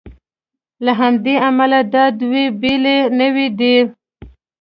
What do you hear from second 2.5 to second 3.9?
بېلې نوعې دي.